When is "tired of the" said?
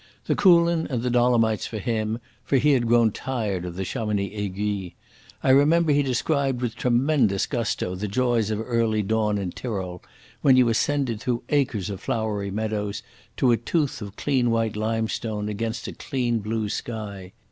3.11-3.85